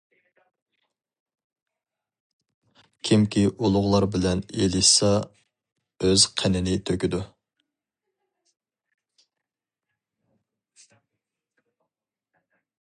كىمكى 3.09 3.43
ئۇلۇغلار 3.51 4.07
بىلەن 4.15 4.41
ئېلىشسا 4.63 5.11
ئۆز 6.07 6.25
قېنىنى 6.41 6.79
تۆكىدۇ. 6.91 7.21